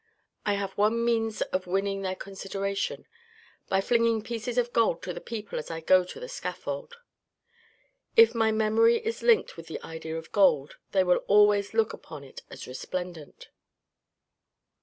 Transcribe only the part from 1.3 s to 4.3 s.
of winning their consideration; by flinging